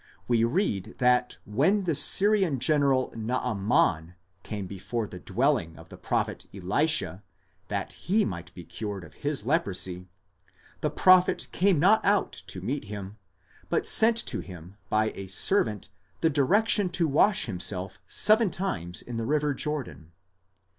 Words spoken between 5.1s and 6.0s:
dwelling of the